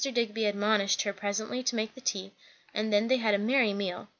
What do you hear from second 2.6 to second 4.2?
and then they had a merry meal.